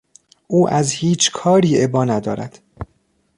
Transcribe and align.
او 0.47 0.69
از 0.69 0.91
هیچکاری 0.91 1.83
ابا 1.83 2.05
ندارد. 2.05 2.59